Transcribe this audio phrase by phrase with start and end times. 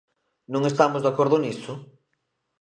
[0.53, 1.73] ¿Non estamos de acordo niso?